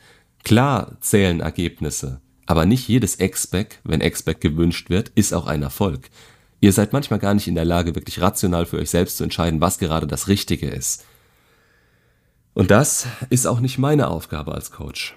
Klar 0.44 0.98
zählen 1.00 1.40
Ergebnisse, 1.40 2.20
aber 2.44 2.66
nicht 2.66 2.86
jedes 2.86 3.16
Expect, 3.16 3.80
wenn 3.82 4.02
Expect 4.02 4.42
gewünscht 4.42 4.90
wird, 4.90 5.08
ist 5.14 5.32
auch 5.32 5.46
ein 5.46 5.62
Erfolg. 5.62 6.10
Ihr 6.60 6.72
seid 6.72 6.92
manchmal 6.92 7.18
gar 7.18 7.32
nicht 7.32 7.48
in 7.48 7.54
der 7.54 7.64
Lage, 7.64 7.94
wirklich 7.94 8.20
rational 8.20 8.66
für 8.66 8.76
euch 8.76 8.90
selbst 8.90 9.16
zu 9.16 9.24
entscheiden, 9.24 9.62
was 9.62 9.78
gerade 9.78 10.06
das 10.06 10.28
Richtige 10.28 10.68
ist. 10.68 11.04
Und 12.52 12.70
das 12.70 13.06
ist 13.30 13.46
auch 13.46 13.60
nicht 13.60 13.78
meine 13.78 14.08
Aufgabe 14.08 14.52
als 14.52 14.70
Coach. 14.70 15.16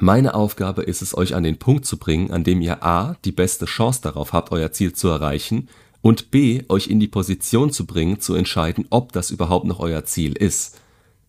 Meine 0.00 0.34
Aufgabe 0.34 0.82
ist 0.82 1.02
es, 1.02 1.16
euch 1.16 1.34
an 1.34 1.42
den 1.42 1.58
Punkt 1.58 1.84
zu 1.84 1.96
bringen, 1.96 2.30
an 2.30 2.44
dem 2.44 2.60
ihr 2.60 2.84
a. 2.84 3.16
die 3.24 3.32
beste 3.32 3.64
Chance 3.64 4.00
darauf 4.02 4.32
habt, 4.32 4.52
euer 4.52 4.70
Ziel 4.70 4.92
zu 4.92 5.08
erreichen 5.08 5.68
und 6.02 6.30
b. 6.30 6.62
euch 6.68 6.86
in 6.86 7.00
die 7.00 7.08
Position 7.08 7.72
zu 7.72 7.84
bringen, 7.84 8.20
zu 8.20 8.34
entscheiden, 8.34 8.86
ob 8.90 9.12
das 9.12 9.32
überhaupt 9.32 9.66
noch 9.66 9.80
euer 9.80 10.04
Ziel 10.04 10.34
ist. 10.34 10.80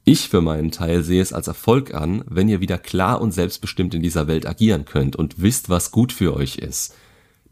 Ich 0.04 0.30
für 0.30 0.42
meinen 0.42 0.70
Teil 0.70 1.04
sehe 1.04 1.22
es 1.22 1.34
als 1.34 1.48
Erfolg 1.48 1.96
an, 1.96 2.24
wenn 2.28 2.48
ihr 2.48 2.62
wieder 2.62 2.78
klar 2.78 3.22
und 3.22 3.32
selbstbestimmt 3.32 3.96
in 3.96 4.04
dieser 4.04 4.28
Welt 4.28 4.46
agieren 4.46 4.86
könnt 4.86 5.16
und 5.16 5.42
wisst, 5.42 5.70
was 5.70 5.92
gut 5.92 6.12
für 6.14 6.36
euch 6.36 6.58
ist. 6.58 6.96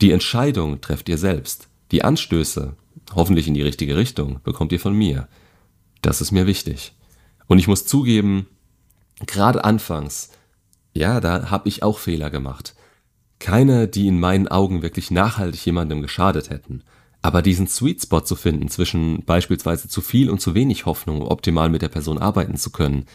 Die 0.02 0.12
Entscheidung 0.12 0.81
trefft 0.81 1.10
ihr 1.10 1.18
selbst. 1.18 1.68
Die 1.92 2.04
Anstöße, 2.04 2.75
hoffentlich 3.16 3.48
in 3.48 3.56
die 3.56 3.64
richtige 3.64 3.98
Richtung, 3.98 4.40
bekommt 4.44 4.72
ihr 4.72 4.80
von 4.80 4.94
mir. 4.94 5.28
Das 6.04 6.22
ist 6.22 6.31
mir 6.31 6.46
wichtig. 6.46 6.94
Und 7.48 7.58
ich 7.58 7.68
muss 7.68 7.88
zugeben, 7.88 8.46
gerade 9.25 9.64
anfangs 9.64 10.30
ja, 10.97 11.19
da 11.21 11.49
habe 11.49 11.69
ich 11.69 11.83
auch 11.83 11.99
Fehler 11.99 12.29
gemacht. 12.29 12.75
Keine, 13.39 13.88
die 13.88 14.07
in 14.07 14.19
meinen 14.19 14.47
Augen 14.47 14.81
wirklich 14.81 15.11
nachhaltig 15.11 15.65
jemandem 15.65 16.01
geschadet 16.01 16.49
hätten. 16.49 16.83
Aber 17.21 17.41
diesen 17.41 17.67
Sweet 17.67 18.03
Spot 18.03 18.21
zu 18.21 18.35
finden 18.35 18.69
zwischen 18.69 19.23
beispielsweise 19.25 19.88
zu 19.88 20.01
viel 20.01 20.29
und 20.29 20.39
zu 20.39 20.53
wenig 20.53 20.85
Hoffnung, 20.85 21.21
optimal 21.21 21.69
mit 21.69 21.81
der 21.81 21.89
Person 21.89 22.18
arbeiten 22.18 22.57
zu 22.57 22.71
können. 22.71 23.06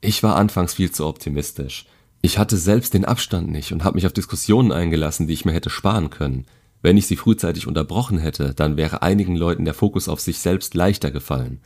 Ich 0.00 0.22
war 0.22 0.36
anfangs 0.36 0.74
viel 0.74 0.90
zu 0.90 1.06
optimistisch. 1.06 1.86
Ich 2.22 2.38
hatte 2.38 2.56
selbst 2.56 2.94
den 2.94 3.04
Abstand 3.04 3.50
nicht 3.50 3.72
und 3.72 3.84
habe 3.84 3.96
mich 3.96 4.06
auf 4.06 4.12
Diskussionen 4.12 4.72
eingelassen, 4.72 5.26
die 5.26 5.34
ich 5.34 5.44
mir 5.44 5.52
hätte 5.52 5.70
sparen 5.70 6.10
können. 6.10 6.46
Wenn 6.82 6.96
ich 6.96 7.06
sie 7.06 7.16
frühzeitig 7.16 7.66
unterbrochen 7.66 8.18
hätte, 8.18 8.54
dann 8.54 8.76
wäre 8.76 9.02
einigen 9.02 9.36
Leuten 9.36 9.64
der 9.64 9.74
Fokus 9.74 10.08
auf 10.08 10.20
sich 10.20 10.38
selbst 10.38 10.74
leichter 10.74 11.10
gefallen. 11.10 11.60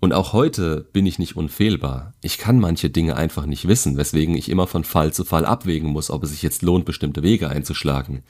Und 0.00 0.14
auch 0.14 0.32
heute 0.32 0.88
bin 0.94 1.04
ich 1.04 1.18
nicht 1.18 1.36
unfehlbar. 1.36 2.14
Ich 2.22 2.38
kann 2.38 2.58
manche 2.58 2.88
Dinge 2.88 3.16
einfach 3.16 3.44
nicht 3.44 3.68
wissen, 3.68 3.98
weswegen 3.98 4.34
ich 4.34 4.48
immer 4.48 4.66
von 4.66 4.82
Fall 4.82 5.12
zu 5.12 5.26
Fall 5.26 5.44
abwägen 5.44 5.90
muss, 5.90 6.10
ob 6.10 6.22
es 6.24 6.30
sich 6.30 6.42
jetzt 6.42 6.62
lohnt, 6.62 6.86
bestimmte 6.86 7.22
Wege 7.22 7.50
einzuschlagen. 7.50 8.22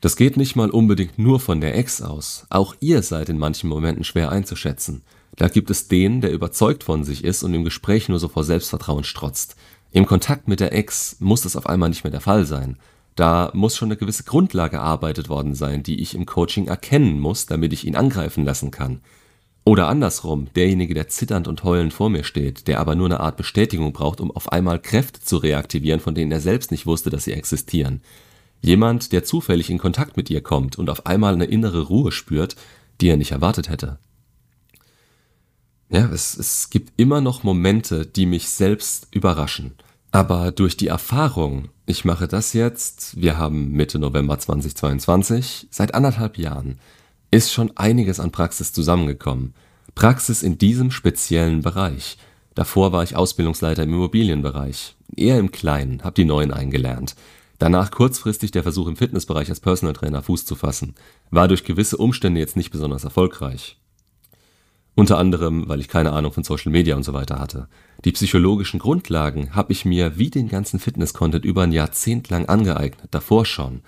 Das 0.00 0.14
geht 0.16 0.36
nicht 0.36 0.54
mal 0.54 0.70
unbedingt 0.70 1.18
nur 1.18 1.40
von 1.40 1.60
der 1.60 1.76
Ex 1.76 2.02
aus. 2.02 2.46
Auch 2.50 2.76
ihr 2.78 3.02
seid 3.02 3.28
in 3.28 3.38
manchen 3.38 3.68
Momenten 3.68 4.04
schwer 4.04 4.30
einzuschätzen. 4.30 5.02
Da 5.34 5.48
gibt 5.48 5.70
es 5.70 5.88
den, 5.88 6.20
der 6.20 6.32
überzeugt 6.32 6.84
von 6.84 7.02
sich 7.04 7.24
ist 7.24 7.42
und 7.42 7.52
im 7.52 7.64
Gespräch 7.64 8.08
nur 8.08 8.20
so 8.20 8.28
vor 8.28 8.44
Selbstvertrauen 8.44 9.04
strotzt. 9.04 9.56
Im 9.90 10.06
Kontakt 10.06 10.46
mit 10.46 10.60
der 10.60 10.72
Ex 10.72 11.16
muss 11.18 11.42
das 11.42 11.56
auf 11.56 11.66
einmal 11.66 11.88
nicht 11.88 12.04
mehr 12.04 12.10
der 12.12 12.20
Fall 12.20 12.46
sein. 12.46 12.78
Da 13.16 13.50
muss 13.54 13.76
schon 13.76 13.88
eine 13.88 13.96
gewisse 13.96 14.24
Grundlage 14.24 14.76
erarbeitet 14.76 15.28
worden 15.28 15.54
sein, 15.54 15.82
die 15.82 16.00
ich 16.00 16.14
im 16.14 16.26
Coaching 16.26 16.68
erkennen 16.68 17.18
muss, 17.18 17.46
damit 17.46 17.72
ich 17.72 17.86
ihn 17.86 17.96
angreifen 17.96 18.44
lassen 18.44 18.70
kann. 18.70 19.00
Oder 19.64 19.88
andersrum, 19.88 20.48
derjenige, 20.56 20.92
der 20.94 21.08
zitternd 21.08 21.46
und 21.46 21.62
heulend 21.62 21.92
vor 21.92 22.10
mir 22.10 22.24
steht, 22.24 22.66
der 22.66 22.80
aber 22.80 22.96
nur 22.96 23.06
eine 23.06 23.20
Art 23.20 23.36
Bestätigung 23.36 23.92
braucht, 23.92 24.20
um 24.20 24.30
auf 24.32 24.50
einmal 24.50 24.80
Kräfte 24.80 25.20
zu 25.20 25.36
reaktivieren, 25.36 26.00
von 26.00 26.14
denen 26.14 26.32
er 26.32 26.40
selbst 26.40 26.72
nicht 26.72 26.86
wusste, 26.86 27.10
dass 27.10 27.24
sie 27.24 27.32
existieren. 27.32 28.00
Jemand, 28.60 29.12
der 29.12 29.24
zufällig 29.24 29.70
in 29.70 29.78
Kontakt 29.78 30.16
mit 30.16 30.30
ihr 30.30 30.40
kommt 30.40 30.78
und 30.78 30.90
auf 30.90 31.06
einmal 31.06 31.34
eine 31.34 31.44
innere 31.44 31.82
Ruhe 31.82 32.10
spürt, 32.10 32.56
die 33.00 33.08
er 33.08 33.16
nicht 33.16 33.32
erwartet 33.32 33.68
hätte. 33.68 33.98
Ja, 35.90 36.08
es, 36.08 36.36
es 36.36 36.70
gibt 36.70 36.92
immer 36.96 37.20
noch 37.20 37.42
Momente, 37.42 38.06
die 38.06 38.26
mich 38.26 38.48
selbst 38.48 39.08
überraschen. 39.10 39.74
Aber 40.10 40.50
durch 40.50 40.76
die 40.76 40.88
Erfahrung, 40.88 41.68
ich 41.86 42.04
mache 42.04 42.28
das 42.28 42.52
jetzt, 42.52 43.20
wir 43.20 43.36
haben 43.36 43.72
Mitte 43.72 43.98
November 43.98 44.38
2022, 44.38 45.68
seit 45.70 45.94
anderthalb 45.94 46.38
Jahren, 46.38 46.78
ist 47.32 47.50
schon 47.50 47.76
einiges 47.76 48.20
an 48.20 48.30
Praxis 48.30 48.72
zusammengekommen. 48.72 49.54
Praxis 49.94 50.42
in 50.42 50.58
diesem 50.58 50.90
speziellen 50.90 51.62
Bereich. 51.62 52.18
Davor 52.54 52.92
war 52.92 53.02
ich 53.02 53.16
Ausbildungsleiter 53.16 53.82
im 53.82 53.94
Immobilienbereich. 53.94 54.94
Eher 55.16 55.38
im 55.38 55.50
Kleinen, 55.50 56.04
hab 56.04 56.14
die 56.14 56.26
Neuen 56.26 56.52
eingelernt. 56.52 57.16
Danach 57.58 57.90
kurzfristig 57.90 58.50
der 58.50 58.62
Versuch 58.62 58.86
im 58.86 58.96
Fitnessbereich 58.96 59.48
als 59.48 59.60
Personal 59.60 59.94
Trainer 59.94 60.22
Fuß 60.22 60.44
zu 60.44 60.56
fassen. 60.56 60.94
War 61.30 61.48
durch 61.48 61.64
gewisse 61.64 61.96
Umstände 61.96 62.38
jetzt 62.38 62.56
nicht 62.56 62.70
besonders 62.70 63.04
erfolgreich. 63.04 63.78
Unter 64.94 65.16
anderem, 65.16 65.68
weil 65.68 65.80
ich 65.80 65.88
keine 65.88 66.12
Ahnung 66.12 66.32
von 66.32 66.44
Social 66.44 66.70
Media 66.70 66.96
und 66.96 67.02
so 67.02 67.14
weiter 67.14 67.38
hatte. 67.38 67.68
Die 68.04 68.12
psychologischen 68.12 68.78
Grundlagen 68.78 69.54
habe 69.54 69.72
ich 69.72 69.86
mir 69.86 70.18
wie 70.18 70.28
den 70.28 70.48
ganzen 70.48 70.78
Fitness-Content 70.78 71.46
über 71.46 71.62
ein 71.62 71.72
Jahrzehnt 71.72 72.28
lang 72.28 72.46
angeeignet, 72.46 73.08
davor 73.10 73.46
schon. 73.46 73.80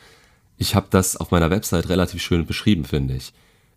Ich 0.56 0.75
habe 0.75 0.87
das 0.90 1.16
auf 1.16 1.30
meiner 1.30 1.50
Website 1.50 1.88
relativ 1.88 2.23
schön 2.23 2.46
beschrieben, 2.46 2.84
finde 2.84 3.16
ich. 3.16 3.32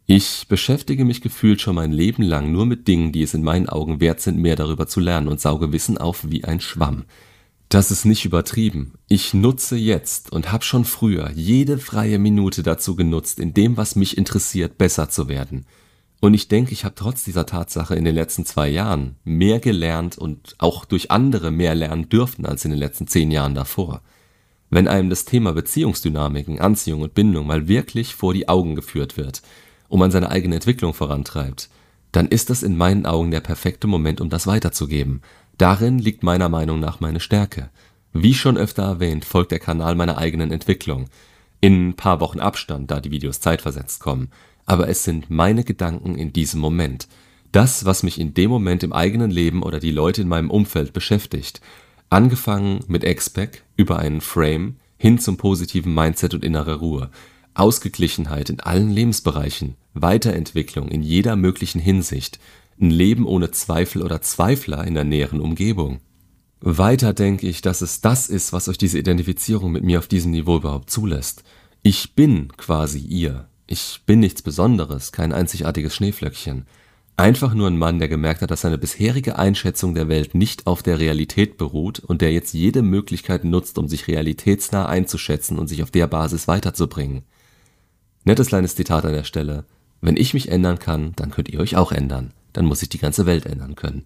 Ich 0.05 0.47
beschäftige 0.47 1.03
mich 1.03 1.21
gefühlt 1.21 1.59
schon 1.59 1.75
mein 1.75 1.91
Leben 1.91 2.23
lang 2.23 2.51
nur 2.51 2.65
mit 2.65 2.87
Dingen, 2.87 3.11
die 3.11 3.23
es 3.23 3.33
in 3.33 3.43
meinen 3.43 3.67
Augen 3.67 3.99
wert 3.99 4.21
sind, 4.21 4.37
mehr 4.37 4.55
darüber 4.55 4.87
zu 4.87 5.01
lernen 5.01 5.27
und 5.27 5.41
sauge 5.41 5.73
Wissen 5.73 5.97
auf 5.97 6.29
wie 6.29 6.45
ein 6.45 6.61
Schwamm. 6.61 7.03
Das 7.67 7.91
ist 7.91 8.05
nicht 8.05 8.23
übertrieben. 8.23 8.93
Ich 9.09 9.33
nutze 9.33 9.75
jetzt 9.75 10.31
und 10.31 10.53
habe 10.53 10.63
schon 10.63 10.85
früher 10.85 11.31
jede 11.31 11.77
freie 11.77 12.19
Minute 12.19 12.63
dazu 12.63 12.95
genutzt, 12.95 13.39
in 13.39 13.53
dem, 13.53 13.75
was 13.75 13.97
mich 13.97 14.17
interessiert, 14.17 14.77
besser 14.77 15.09
zu 15.09 15.27
werden. 15.27 15.65
Und 16.21 16.33
ich 16.33 16.47
denke, 16.47 16.71
ich 16.71 16.85
habe 16.85 16.95
trotz 16.95 17.25
dieser 17.25 17.45
Tatsache 17.45 17.95
in 17.95 18.05
den 18.05 18.15
letzten 18.15 18.45
zwei 18.45 18.69
Jahren 18.69 19.17
mehr 19.25 19.59
gelernt 19.59 20.17
und 20.17 20.55
auch 20.57 20.85
durch 20.85 21.11
andere 21.11 21.51
mehr 21.51 21.75
lernen 21.75 22.07
dürfen 22.07 22.45
als 22.45 22.63
in 22.63 22.71
den 22.71 22.79
letzten 22.79 23.07
zehn 23.07 23.29
Jahren 23.29 23.53
davor. 23.53 24.01
Wenn 24.69 24.87
einem 24.87 25.09
das 25.09 25.25
Thema 25.25 25.53
Beziehungsdynamiken, 25.53 26.59
Anziehung 26.59 27.01
und 27.01 27.13
Bindung 27.13 27.47
mal 27.47 27.67
wirklich 27.67 28.15
vor 28.15 28.33
die 28.33 28.49
Augen 28.49 28.75
geführt 28.75 29.15
wird 29.17 29.41
und 29.87 29.99
man 29.99 30.11
seine 30.11 30.29
eigene 30.29 30.55
Entwicklung 30.55 30.93
vorantreibt, 30.93 31.69
dann 32.11 32.27
ist 32.27 32.49
das 32.49 32.63
in 32.63 32.75
meinen 32.75 33.05
Augen 33.05 33.31
der 33.31 33.41
perfekte 33.41 33.87
Moment, 33.87 34.21
um 34.21 34.29
das 34.29 34.47
weiterzugeben. 34.47 35.21
Darin 35.57 35.99
liegt 35.99 36.23
meiner 36.23 36.49
Meinung 36.49 36.79
nach 36.79 36.99
meine 36.99 37.19
Stärke. 37.19 37.69
Wie 38.13 38.33
schon 38.33 38.57
öfter 38.57 38.83
erwähnt, 38.83 39.25
folgt 39.25 39.51
der 39.51 39.59
Kanal 39.59 39.95
meiner 39.95 40.17
eigenen 40.17 40.51
Entwicklung. 40.51 41.05
In 41.61 41.89
ein 41.89 41.93
paar 41.95 42.19
Wochen 42.19 42.39
Abstand, 42.39 42.91
da 42.91 42.99
die 42.99 43.11
Videos 43.11 43.39
zeitversetzt 43.39 43.99
kommen. 43.99 44.29
Aber 44.65 44.89
es 44.89 45.03
sind 45.03 45.29
meine 45.29 45.63
Gedanken 45.63 46.15
in 46.15 46.33
diesem 46.33 46.59
Moment. 46.59 47.07
Das, 47.51 47.85
was 47.85 48.03
mich 48.03 48.19
in 48.19 48.33
dem 48.33 48.49
Moment 48.49 48.83
im 48.83 48.93
eigenen 48.93 49.31
Leben 49.31 49.63
oder 49.63 49.79
die 49.79 49.91
Leute 49.91 50.21
in 50.21 50.27
meinem 50.27 50.51
Umfeld 50.51 50.93
beschäftigt. 50.93 51.61
Angefangen 52.09 52.79
mit 52.87 53.03
Expec 53.03 53.63
über 53.75 53.99
einen 53.99 54.21
Frame 54.21 54.77
hin 54.97 55.19
zum 55.19 55.37
positiven 55.37 55.93
Mindset 55.93 56.33
und 56.33 56.43
innere 56.43 56.75
Ruhe. 56.75 57.11
Ausgeglichenheit 57.53 58.49
in 58.49 58.59
allen 58.59 58.91
Lebensbereichen, 58.91 59.75
Weiterentwicklung 59.93 60.87
in 60.89 61.01
jeder 61.01 61.35
möglichen 61.35 61.79
Hinsicht, 61.79 62.39
ein 62.79 62.91
Leben 62.91 63.25
ohne 63.25 63.51
Zweifel 63.51 64.03
oder 64.03 64.21
Zweifler 64.21 64.85
in 64.85 64.93
der 64.93 65.03
näheren 65.03 65.41
Umgebung. 65.41 65.99
Weiter 66.59 67.13
denke 67.13 67.47
ich, 67.47 67.61
dass 67.61 67.81
es 67.81 68.01
das 68.01 68.29
ist, 68.29 68.53
was 68.53 68.69
euch 68.69 68.77
diese 68.77 68.99
Identifizierung 68.99 69.71
mit 69.71 69.83
mir 69.83 69.99
auf 69.99 70.07
diesem 70.07 70.31
Niveau 70.31 70.57
überhaupt 70.57 70.89
zulässt. 70.89 71.43
Ich 71.81 72.15
bin 72.15 72.49
quasi 72.57 72.99
ihr. 72.99 73.47
Ich 73.67 74.01
bin 74.05 74.19
nichts 74.19 74.41
Besonderes, 74.41 75.11
kein 75.11 75.33
einzigartiges 75.33 75.93
Schneeflöckchen. 75.95 76.65
Einfach 77.19 77.55
nur 77.55 77.67
ein 77.67 77.79
Mann, 77.79 77.97
der 77.97 78.09
gemerkt 78.09 78.43
hat, 78.43 78.51
dass 78.51 78.61
seine 78.61 78.77
bisherige 78.77 79.39
Einschätzung 79.39 79.95
der 79.95 80.07
Welt 80.07 80.35
nicht 80.35 80.67
auf 80.67 80.83
der 80.83 80.99
Realität 80.99 81.57
beruht 81.57 81.97
und 81.97 82.21
der 82.21 82.31
jetzt 82.31 82.53
jede 82.53 82.83
Möglichkeit 82.83 83.43
nutzt, 83.43 83.79
um 83.79 83.87
sich 83.87 84.07
realitätsnah 84.07 84.85
einzuschätzen 84.85 85.57
und 85.57 85.67
sich 85.67 85.81
auf 85.81 85.89
der 85.89 86.05
Basis 86.05 86.47
weiterzubringen. 86.47 87.23
Nettes 88.23 88.49
kleines 88.49 88.75
Zitat 88.75 89.03
an 89.03 89.13
der 89.13 89.23
Stelle. 89.23 89.65
Wenn 89.99 90.15
ich 90.15 90.35
mich 90.35 90.49
ändern 90.49 90.77
kann, 90.77 91.13
dann 91.15 91.31
könnt 91.31 91.49
ihr 91.49 91.59
euch 91.59 91.75
auch 91.75 91.91
ändern. 91.91 92.33
Dann 92.53 92.65
muss 92.65 92.81
sich 92.81 92.89
die 92.89 92.99
ganze 92.99 93.25
Welt 93.25 93.47
ändern 93.47 93.73
können. 93.75 94.05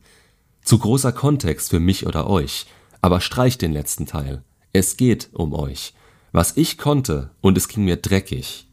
Zu 0.63 0.79
großer 0.79 1.11
Kontext 1.11 1.69
für 1.69 1.81
mich 1.81 2.07
oder 2.07 2.29
euch, 2.29 2.65
aber 3.01 3.19
streicht 3.19 3.61
den 3.61 3.73
letzten 3.73 4.05
Teil. 4.05 4.41
Es 4.71 4.95
geht 4.95 5.31
um 5.33 5.53
euch. 5.53 5.93
Was 6.31 6.55
ich 6.55 6.77
konnte, 6.77 7.31
und 7.41 7.57
es 7.57 7.67
ging 7.67 7.83
mir 7.83 7.97
dreckig. 7.97 8.67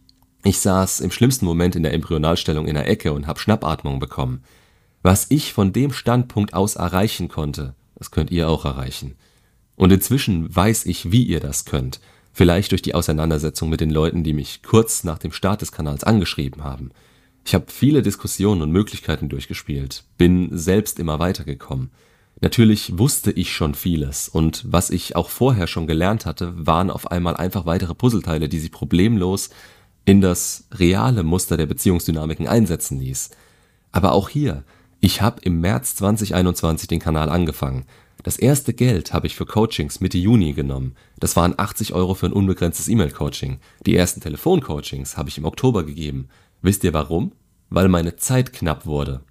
Ich 0.49 0.61
saß 0.61 1.01
im 1.01 1.11
schlimmsten 1.11 1.45
Moment 1.45 1.77
in 1.77 1.83
der 1.83 1.93
Embryonalstellung 1.93 2.69
in 2.69 2.75
der 2.75 2.89
Ecke 2.89 3.13
und 3.13 3.27
hab 3.27 3.39
Schnappatmung 3.39 3.99
bekommen. 3.99 4.45
Was 5.03 5.27
ich 5.29 5.53
von 5.53 5.75
dem 5.75 5.93
Standpunkt 5.93 6.55
aus 6.55 6.77
erreichen 6.77 7.29
konnte, 7.29 7.75
das 7.97 8.11
könnt 8.11 8.31
ihr 8.31 8.49
auch 8.49 8.65
erreichen. 8.65 9.17
Und 9.77 9.93
inzwischen 9.93 10.57
weiß 10.57 10.87
ich, 10.87 11.13
wie 11.13 11.23
ihr 11.23 11.41
das 11.41 11.67
könnt. 11.67 12.01
Vielleicht 12.33 12.71
durch 12.71 12.81
die 12.81 12.95
Auseinandersetzung 12.95 13.69
mit 13.69 13.83
den 13.83 13.91
Leuten, 13.91 14.25
die 14.25 14.33
mich 14.33 14.63
kurz 14.63 15.05
nach 15.05 15.19
dem 15.19 15.33
Start 15.33 15.61
des 15.61 15.71
Kanals 15.71 16.03
angeschrieben 16.03 16.65
haben. 16.65 16.93
Ich 17.45 17.53
habe 17.53 17.67
viele 17.69 18.01
Diskussionen 18.01 18.63
und 18.63 18.73
Möglichkeiten 18.73 19.29
durchgespielt, 19.29 20.05
bin 20.17 20.49
selbst 20.57 20.99
immer 20.99 21.19
weitergekommen. 21.19 21.91
Natürlich 22.41 22.97
wusste 22.97 23.33
ich 23.33 23.53
schon 23.53 23.75
vieles 23.75 24.31
und 24.31 24.65
was 24.67 24.89
ich 24.89 25.15
auch 25.15 25.29
vorher 25.29 25.67
schon 25.67 25.87
gelernt 25.87 26.25
hatte, 26.25 26.55
waren 26.57 26.91
auf 26.91 27.11
einmal 27.11 27.37
einfach 27.37 27.67
weitere 27.67 27.95
Puzzleteile, 27.95 28.49
die 28.49 28.61
sich 28.61 28.73
problemlos 28.73 29.51
in 30.09 30.21
das 30.21 30.67
reale 30.73 31.23
Muster 31.23 31.57
der 31.57 31.67
Beziehungsdynamiken 31.67 32.49
einsetzen 32.49 32.99
ließ. 32.99 33.31
Aber 33.93 34.13
auch 34.13 34.29
hier, 34.29 34.65
ich 35.01 35.23
habe 35.23 35.41
im 35.43 35.61
März 35.61 35.97
2021 35.97 36.89
den 36.89 37.01
Kanal 37.01 37.29
angefangen 37.29 37.85
das 38.25 38.37
erste 38.37 38.75
Geld 38.75 39.13
habe 39.13 39.27
ich 39.27 39.37
für 39.37 39.47
Coachings 39.47 40.01
Mitte 40.01 40.19
Juni 40.19 40.53
genommen. 40.53 40.97
Das 41.19 41.37
waren 41.37 41.55
80 41.57 41.95
Euro 41.95 42.15
für 42.15 42.27
ein 42.27 42.33
unbegrenztes 42.33 42.89
E-Mail-Coaching. 42.89 43.59
Die 43.87 43.95
ersten 43.95 44.21
Telefoncoachings 44.21 45.17
habe 45.17 45.29
ich 45.29 45.39
im 45.39 45.45
Oktober 45.45 45.85
gegeben. 45.85 46.29
Wisst 46.61 46.83
ihr 46.85 46.93
warum? 46.93 47.33
Weil 47.71 47.89
meine 47.89 48.17
Zeit 48.17 48.53
knapp 48.53 48.87
wurde. 48.87 49.23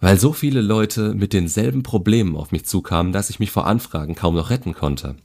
Weil 0.00 0.18
so 0.18 0.32
viele 0.32 0.62
Leute 0.62 1.12
mit 1.14 1.32
denselben 1.32 1.82
Problemen 1.82 2.36
auf 2.36 2.52
mich 2.52 2.64
zukamen, 2.64 3.12
dass 3.12 3.30
ich 3.30 3.38
mich 3.38 3.50
vor 3.50 3.66
Anfragen 3.66 4.14
kaum 4.14 4.34
noch 4.34 4.50
retten 4.50 4.72
konnte. 4.72 5.16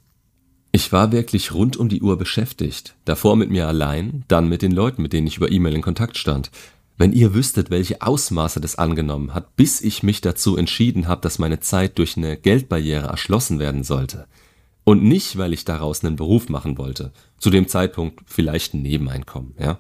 Ich 0.76 0.92
war 0.92 1.12
wirklich 1.12 1.54
rund 1.54 1.78
um 1.78 1.88
die 1.88 2.02
Uhr 2.02 2.18
beschäftigt, 2.18 2.96
davor 3.06 3.36
mit 3.36 3.52
mir 3.52 3.68
allein, 3.68 4.26
dann 4.28 4.50
mit 4.50 4.64
den 4.64 4.72
Leuten, 4.72 5.04
mit 5.04 5.14
denen 5.14 5.28
ich 5.28 5.38
über 5.38 5.52
E-Mail 5.52 5.76
in 5.76 5.84
Kontakt 5.84 6.18
stand. 6.18 6.50
Wenn 6.98 7.14
ihr 7.14 7.36
wüsstet, 7.36 7.70
welche 7.70 8.02
Ausmaße 8.02 8.60
das 8.60 8.80
angenommen 8.80 9.36
hat, 9.36 9.56
bis 9.56 9.82
ich 9.82 10.02
mich 10.02 10.22
dazu 10.22 10.58
entschieden 10.58 11.08
habe, 11.08 11.22
dass 11.22 11.38
meine 11.38 11.60
Zeit 11.60 12.00
durch 12.00 12.18
eine 12.18 12.38
Geldbarriere 12.38 13.06
erschlossen 13.06 13.60
werden 13.60 13.84
sollte. 13.84 14.26
Und 14.84 15.04
nicht, 15.04 15.38
weil 15.38 15.54
ich 15.54 15.64
daraus 15.64 16.04
einen 16.04 16.16
Beruf 16.16 16.50
machen 16.50 16.80
wollte. 16.80 17.12
Zu 17.38 17.52
dem 17.52 17.68
Zeitpunkt 17.68 18.22
vielleicht 18.26 18.74
ein 18.74 18.82
Nebeneinkommen, 18.82 19.54
ja. 19.60 19.78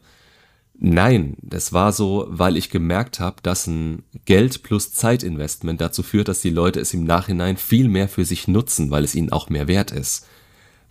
Nein, 0.76 1.38
das 1.42 1.74
war 1.74 1.92
so, 1.92 2.28
weil 2.30 2.56
ich 2.56 2.70
gemerkt 2.70 3.20
habe, 3.20 3.38
dass 3.42 3.66
ein 3.66 4.04
Geld 4.26 4.62
plus 4.62 4.92
Zeitinvestment 4.92 5.82
dazu 5.82 6.04
führt, 6.04 6.28
dass 6.28 6.42
die 6.42 6.52
Leute 6.52 6.80
es 6.80 6.94
im 6.94 7.04
Nachhinein 7.04 7.58
viel 7.58 7.88
mehr 7.90 8.08
für 8.08 8.26
sich 8.26 8.48
nutzen, 8.48 8.92
weil 8.92 9.04
es 9.04 9.16
ihnen 9.16 9.32
auch 9.32 9.50
mehr 9.50 9.68
wert 9.68 9.92
ist. 9.92 10.28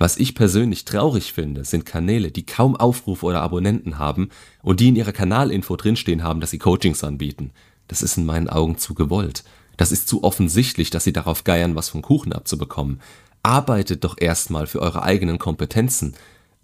Was 0.02 0.16
ich 0.16 0.34
persönlich 0.34 0.84
traurig 0.84 1.32
finde, 1.32 1.64
sind 1.64 1.86
Kanäle, 1.86 2.32
die 2.32 2.44
kaum 2.44 2.74
Aufrufe 2.74 3.24
oder 3.24 3.40
Abonnenten 3.40 4.00
haben 4.00 4.30
und 4.60 4.80
die 4.80 4.88
in 4.88 4.96
ihrer 4.96 5.12
Kanalinfo 5.12 5.76
drinstehen 5.76 6.24
haben, 6.24 6.40
dass 6.40 6.50
sie 6.50 6.58
Coachings 6.58 7.04
anbieten. 7.04 7.52
Das 7.86 8.02
ist 8.02 8.16
in 8.16 8.26
meinen 8.26 8.48
Augen 8.48 8.78
zu 8.78 8.94
gewollt. 8.94 9.44
Das 9.76 9.92
ist 9.92 10.08
zu 10.08 10.24
offensichtlich, 10.24 10.90
dass 10.90 11.04
sie 11.04 11.12
darauf 11.12 11.44
geiern, 11.44 11.76
was 11.76 11.88
vom 11.88 12.02
Kuchen 12.02 12.32
abzubekommen. 12.32 13.00
Arbeitet 13.44 14.02
doch 14.02 14.16
erstmal 14.18 14.66
für 14.66 14.82
eure 14.82 15.04
eigenen 15.04 15.38
Kompetenzen. 15.38 16.14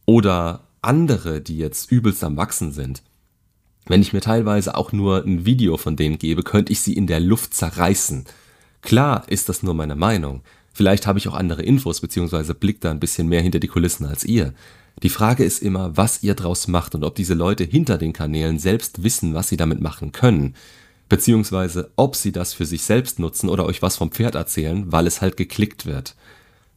Oder 0.04 0.64
andere, 0.83 1.40
die 1.40 1.59
jetzt 1.59 1.92
übelst 1.92 2.25
am 2.25 2.37
Wachsen 2.37 2.73
sind. 2.73 3.04
Wenn 3.87 4.02
ich 4.02 4.12
mir 4.12 4.21
teilweise 4.21 4.76
auch 4.76 4.90
nur 4.90 5.23
ein 5.25 5.47
Video 5.47 5.76
von 5.76 5.95
denen 5.95 6.18
gebe, 6.18 6.42
könnte 6.42 6.73
ich 6.73 6.80
sie 6.80 6.95
in 6.95 7.07
der 7.07 7.21
Luft 7.21 7.54
zerreißen. 7.54 8.25
Klar 8.83 9.28
ist 9.28 9.49
das 9.49 9.62
nur 9.62 9.75
meine 9.75 9.95
Meinung. 9.95 10.42
Vielleicht 10.78 11.08
habe 11.08 11.18
ich 11.18 11.26
auch 11.26 11.35
andere 11.35 11.64
Infos 11.64 12.00
beziehungsweise 12.00 12.54
blick 12.54 12.80
da 12.80 12.92
ein 12.92 13.00
bisschen 13.00 13.26
mehr 13.26 13.42
hinter 13.42 13.58
die 13.58 13.66
Kulissen 13.66 14.06
als 14.06 14.23
ihr. 14.23 14.54
Die 15.02 15.08
Frage 15.08 15.42
ist 15.42 15.61
immer, 15.61 15.97
was 15.97 16.23
ihr 16.23 16.37
draus 16.37 16.68
macht 16.68 16.94
und 16.94 17.02
ob 17.02 17.16
diese 17.16 17.35
Leute 17.35 17.64
hinter 17.64 17.99
den 17.99 18.12
Kanälen 18.12 18.61
selbst 18.61 19.02
wissen, 19.02 19.35
was 19.35 19.49
sie 19.49 19.56
damit 19.56 19.80
machen 19.80 20.12
können. 20.12 20.54
Beziehungsweise 21.08 21.90
ob 21.97 22.14
sie 22.14 22.30
das 22.30 22.54
für 22.54 22.64
sich 22.64 22.82
selbst 22.85 23.18
nutzen 23.18 23.49
oder 23.49 23.66
euch 23.66 23.82
was 23.82 23.97
vom 23.97 24.12
Pferd 24.12 24.37
erzählen, 24.37 24.92
weil 24.92 25.08
es 25.08 25.20
halt 25.20 25.37
geklickt 25.37 25.85
wird. 25.85 26.14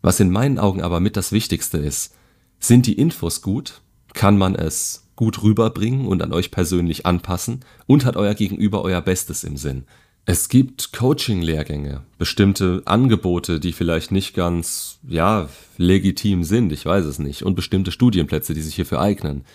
Was 0.02 0.20
in 0.20 0.32
meinen 0.32 0.58
Augen 0.58 0.82
aber 0.82 1.00
mit 1.00 1.16
das 1.16 1.32
Wichtigste 1.32 1.78
ist, 1.78 2.16
sind 2.60 2.88
die 2.88 2.98
Infos 2.98 3.44
gut? 3.44 3.82
Kann 4.16 4.36
man 4.36 4.56
es 4.56 5.10
gut 5.16 5.44
rüberbringen 5.44 6.08
und 6.08 6.24
an 6.24 6.34
euch 6.34 6.50
persönlich 6.50 7.06
anpassen? 7.06 7.64
Und 7.86 8.04
hat 8.06 8.18
euer 8.18 8.34
Gegenüber 8.34 8.82
euer 8.82 9.02
Bestes 9.02 9.44
im 9.44 9.58
Sinn? 9.58 9.86
Es 10.26 10.50
gibt 10.50 10.94
Coaching-Lehrgänge, 10.94 12.04
bestimmte 12.20 12.84
Angebote, 12.86 13.60
die 13.60 13.74
vielleicht 13.74 14.12
nicht 14.12 14.36
ganz, 14.36 15.00
ja, 15.08 15.50
legitim 15.78 16.44
sind, 16.44 16.72
ich 16.72 16.86
weiß 16.86 17.06
es 17.06 17.18
nicht, 17.18 17.42
und 17.42 17.56
bestimmte 17.56 17.92
Studienplätze, 17.92 18.54
die 18.54 18.62
sich 18.62 18.76
hierfür 18.76 19.02
eignen. 19.02 19.46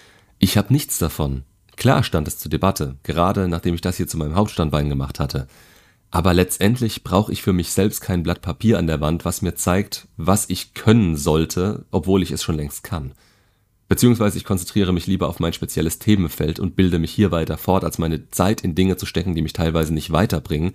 Ich 0.41 0.59
habe 0.59 0.73
nichts 0.73 0.99
davon. 0.99 1.45
Klar 1.77 2.03
stand 2.03 2.27
es 2.27 2.39
zur 2.39 2.51
Debatte, 2.51 2.97
gerade 3.05 3.49
nachdem 3.49 3.75
ich 3.75 3.81
das 3.81 3.97
hier 3.97 4.09
zu 4.09 4.17
meinem 4.17 4.35
Hauptstandbein 4.35 4.89
gemacht 4.89 5.21
hatte. 5.21 5.47
Aber 6.11 6.35
letztendlich 6.35 7.05
brauche 7.05 7.33
ich 7.33 7.43
für 7.43 7.53
mich 7.53 7.71
selbst 7.71 8.01
kein 8.01 8.23
Blatt 8.23 8.43
Papier 8.43 8.79
an 8.79 8.87
der 8.89 9.01
Wand, 9.01 9.25
was 9.25 9.43
mir 9.43 9.55
zeigt, 9.55 10.09
was 10.17 10.49
ich 10.49 10.75
können 10.75 11.17
sollte, 11.17 11.85
obwohl 11.93 12.23
ich 12.23 12.33
es 12.33 12.43
schon 12.43 12.57
längst 12.57 12.83
kann. 12.83 13.13
Beziehungsweise 13.89 14.37
ich 14.37 14.45
konzentriere 14.45 14.93
mich 14.93 15.07
lieber 15.07 15.29
auf 15.29 15.39
mein 15.39 15.53
spezielles 15.53 15.99
Themenfeld 15.99 16.59
und 16.59 16.75
bilde 16.75 16.99
mich 16.99 17.13
hier 17.13 17.31
weiter 17.31 17.57
fort, 17.57 17.85
als 17.85 17.99
meine 17.99 18.31
Zeit 18.31 18.63
in 18.63 18.75
Dinge 18.75 18.97
zu 18.97 19.07
stecken, 19.07 19.35
die 19.35 19.43
mich 19.43 19.53
teilweise 19.53 19.95
nicht 19.95 20.11
weiterbringen 20.11 20.73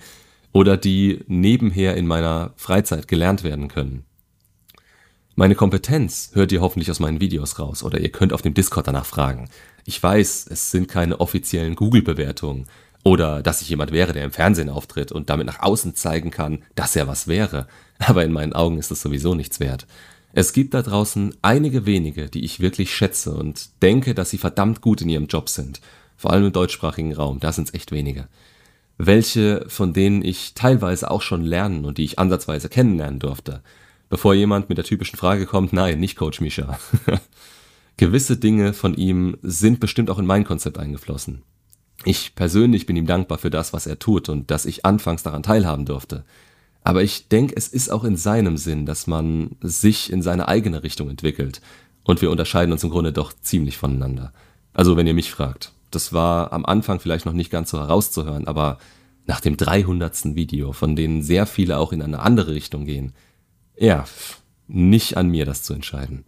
oder 0.53 0.77
die 0.77 1.19
nebenher 1.27 1.97
in 1.97 2.07
meiner 2.07 2.53
Freizeit 2.55 3.07
gelernt 3.07 3.43
werden 3.43 3.67
können. 3.67 4.05
Meine 5.35 5.55
Kompetenz 5.55 6.31
hört 6.33 6.51
ihr 6.51 6.61
hoffentlich 6.61 6.91
aus 6.91 6.99
meinen 6.99 7.21
Videos 7.21 7.57
raus 7.59 7.83
oder 7.83 7.99
ihr 7.99 8.11
könnt 8.11 8.33
auf 8.33 8.41
dem 8.41 8.53
Discord 8.53 8.87
danach 8.87 9.05
fragen. 9.05 9.49
Ich 9.85 10.01
weiß, 10.01 10.47
es 10.49 10.71
sind 10.71 10.87
keine 10.87 11.19
offiziellen 11.19 11.75
Google-Bewertungen 11.75 12.67
Oder 13.03 13.41
dass 13.41 13.61
ich 13.61 13.69
jemand 13.69 13.91
wäre, 13.91 14.13
der 14.13 14.23
im 14.23 14.31
Fernsehen 14.31 14.69
auftritt 14.69 15.11
und 15.11 15.29
damit 15.29 15.47
nach 15.47 15.59
außen 15.61 15.95
zeigen 15.95 16.29
kann, 16.29 16.63
dass 16.75 16.95
er 16.95 17.07
was 17.07 17.27
wäre. 17.27 17.67
Aber 17.97 18.23
in 18.23 18.31
meinen 18.31 18.53
Augen 18.53 18.77
ist 18.77 18.91
das 18.91 19.01
sowieso 19.01 19.33
nichts 19.33 19.59
wert. 19.59 19.87
Es 20.33 20.53
gibt 20.53 20.73
da 20.73 20.81
draußen 20.81 21.35
einige 21.41 21.85
wenige, 21.85 22.29
die 22.29 22.43
ich 22.45 22.59
wirklich 22.59 22.93
schätze 22.93 23.33
und 23.33 23.81
denke, 23.81 24.13
dass 24.15 24.29
sie 24.29 24.37
verdammt 24.37 24.81
gut 24.81 25.01
in 25.01 25.09
ihrem 25.09 25.27
Job 25.27 25.49
sind. 25.49 25.81
Vor 26.15 26.31
allem 26.31 26.45
im 26.45 26.53
deutschsprachigen 26.53 27.13
Raum, 27.13 27.39
da 27.39 27.51
sind 27.51 27.67
es 27.67 27.73
echt 27.73 27.91
wenige. 27.91 28.27
Welche, 28.97 29.65
von 29.67 29.93
denen 29.93 30.23
ich 30.23 30.53
teilweise 30.53 31.09
auch 31.09 31.21
schon 31.21 31.41
lernen 31.41 31.85
und 31.85 31.97
die 31.97 32.03
ich 32.03 32.19
ansatzweise 32.19 32.69
kennenlernen 32.69 33.19
durfte. 33.19 33.61
Bevor 34.09 34.33
jemand 34.33 34.69
mit 34.69 34.77
der 34.77 34.85
typischen 34.85 35.17
Frage 35.17 35.45
kommt, 35.45 35.73
nein, 35.73 35.99
nicht 35.99 36.15
Coach 36.15 36.39
Misha. 36.41 36.79
Gewisse 37.97 38.37
Dinge 38.37 38.73
von 38.73 38.93
ihm 38.93 39.37
sind 39.41 39.79
bestimmt 39.79 40.09
auch 40.09 40.19
in 40.19 40.25
mein 40.25 40.43
Konzept 40.43 40.77
eingeflossen. 40.77 41.43
Ich 42.03 42.35
persönlich 42.35 42.85
bin 42.85 42.95
ihm 42.95 43.05
dankbar 43.05 43.37
für 43.37 43.49
das, 43.49 43.73
was 43.73 43.85
er 43.85 43.99
tut 43.99 44.29
und 44.29 44.49
dass 44.49 44.65
ich 44.65 44.85
anfangs 44.85 45.23
daran 45.23 45.43
teilhaben 45.43 45.85
durfte. 45.85 46.23
Aber 46.83 47.03
ich 47.03 47.27
denke, 47.27 47.55
es 47.55 47.67
ist 47.67 47.89
auch 47.89 48.03
in 48.03 48.17
seinem 48.17 48.57
Sinn, 48.57 48.85
dass 48.85 49.07
man 49.07 49.55
sich 49.61 50.11
in 50.11 50.21
seine 50.21 50.47
eigene 50.47 50.83
Richtung 50.83 51.09
entwickelt. 51.09 51.61
Und 52.03 52.21
wir 52.21 52.31
unterscheiden 52.31 52.71
uns 52.71 52.83
im 52.83 52.89
Grunde 52.89 53.13
doch 53.13 53.33
ziemlich 53.41 53.77
voneinander. 53.77 54.33
Also 54.73 54.97
wenn 54.97 55.07
ihr 55.07 55.13
mich 55.13 55.31
fragt. 55.31 55.73
Das 55.91 56.13
war 56.13 56.53
am 56.53 56.65
Anfang 56.65 56.99
vielleicht 56.99 57.25
noch 57.25 57.33
nicht 57.33 57.51
ganz 57.51 57.69
so 57.69 57.79
herauszuhören, 57.79 58.47
aber 58.47 58.79
nach 59.27 59.41
dem 59.41 59.57
300. 59.57 60.35
Video, 60.35 60.71
von 60.73 60.95
denen 60.95 61.21
sehr 61.21 61.45
viele 61.45 61.77
auch 61.77 61.91
in 61.91 62.01
eine 62.01 62.19
andere 62.19 62.53
Richtung 62.53 62.85
gehen, 62.85 63.13
ja, 63.77 64.05
nicht 64.67 65.17
an 65.17 65.29
mir 65.29 65.45
das 65.45 65.63
zu 65.63 65.73
entscheiden. 65.73 66.23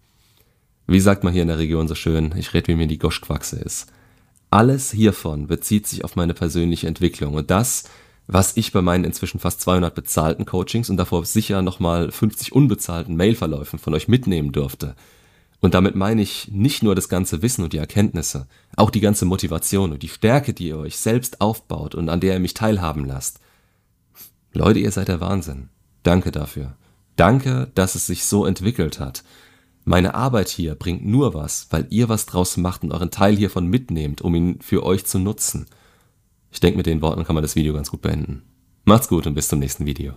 Wie 0.86 1.00
sagt 1.00 1.24
man 1.24 1.34
hier 1.34 1.42
in 1.42 1.48
der 1.48 1.58
Region 1.58 1.88
so 1.88 1.96
schön, 1.96 2.34
ich 2.38 2.54
rede, 2.54 2.68
wie 2.68 2.76
mir 2.76 2.88
die 2.88 3.00
Goschquachse 3.00 3.58
ist. 3.58 3.88
Alles 4.50 4.92
hiervon 4.92 5.48
bezieht 5.48 5.88
sich 5.88 6.04
auf 6.04 6.16
meine 6.16 6.34
persönliche 6.34 6.88
Entwicklung 6.88 7.34
und 7.34 7.50
das, 7.50 7.86
was 8.28 8.56
ich 8.56 8.72
bei 8.72 8.82
meinen 8.82 9.04
inzwischen 9.04 9.40
fast 9.40 9.62
200 9.62 9.94
bezahlten 9.94 10.46
Coachings 10.46 10.90
und 10.90 10.98
davor 10.98 11.26
sicher 11.26 11.62
nochmal 11.62 12.12
50 12.12 12.54
unbezahlten 12.54 13.16
Mailverläufen 13.16 13.80
von 13.80 13.94
euch 13.94 14.08
mitnehmen 14.08 14.52
durfte. 14.52 14.96
Und 15.60 15.74
damit 15.74 15.96
meine 15.96 16.22
ich 16.22 16.50
nicht 16.52 16.84
nur 16.84 16.94
das 16.94 17.08
ganze 17.08 17.42
Wissen 17.42 17.64
und 17.64 17.74
die 17.74 17.78
Erkenntnisse, 17.78 18.48
auch 18.76 18.90
die 18.90 19.00
ganze 19.00 19.26
Motivation 19.26 19.94
und 19.94 20.04
die 20.04 20.10
Stärke, 20.10 20.54
die 20.54 20.68
ihr 20.68 20.78
euch 20.78 20.98
selbst 20.98 21.40
aufbaut 21.42 21.96
und 21.96 22.10
an 22.10 22.20
der 22.20 22.34
ihr 22.34 22.40
mich 22.40 22.54
teilhaben 22.54 23.06
lasst. 23.06 23.40
Leute, 24.52 24.80
ihr 24.80 24.92
seid 24.92 25.08
der 25.08 25.22
Wahnsinn. 25.22 25.70
Danke 26.04 26.32
dafür. 26.32 26.76
Danke, 27.16 27.72
dass 27.76 27.96
es 27.96 28.08
sich 28.08 28.26
so 28.26 28.46
entwickelt 28.46 29.00
hat. 29.00 29.24
Meine 29.86 30.16
Arbeit 30.16 30.50
hier 30.50 30.76
bringt 30.76 31.06
nur 31.06 31.34
was, 31.34 31.68
weil 31.70 31.88
ihr 31.90 32.10
was 32.10 32.26
draus 32.26 32.58
macht 32.58 32.84
und 32.84 32.92
euren 32.92 33.12
Teil 33.12 33.36
hiervon 33.36 33.68
mitnehmt, 33.68 34.22
um 34.22 34.36
ihn 34.36 34.60
für 34.62 34.84
euch 34.84 35.06
zu 35.06 35.20
nutzen. 35.20 35.66
Ich 36.54 36.60
denke, 36.60 36.78
mit 36.78 36.86
den 36.86 37.02
Worten 37.02 37.26
kann 37.26 37.34
man 37.34 37.42
das 37.42 37.56
Video 37.56 37.74
ganz 37.74 37.90
gut 37.90 38.02
beenden. 38.02 38.44
Macht's 38.86 39.08
gut 39.08 39.26
und 39.26 39.34
bis 39.34 39.48
zum 39.48 39.60
nächsten 39.60 39.88
Video. 39.88 40.14